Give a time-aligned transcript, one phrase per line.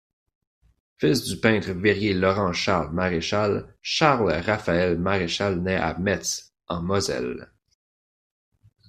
[0.97, 7.51] Fils du peintre verrier Laurent-Charles Maréchal, Charles-Raphaël Maréchal naît à Metz en Moselle.